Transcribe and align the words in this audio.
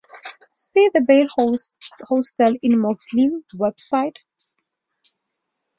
See 0.51 0.89
the 0.95 1.01
bail 1.01 1.27
hostel 2.09 2.57
in 2.63 2.79
Moxley 2.79 3.29
web 3.53 3.79
site. 3.79 4.17